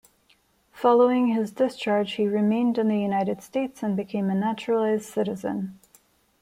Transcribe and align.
Following 0.71 1.27
his 1.27 1.51
discharge, 1.51 2.13
he 2.13 2.27
remained 2.27 2.79
in 2.79 2.87
the 2.87 2.97
United 2.97 3.43
States 3.43 3.83
and 3.83 3.95
became 3.95 4.31
a 4.31 4.33
naturalized 4.33 5.05
citizen. 5.05 5.77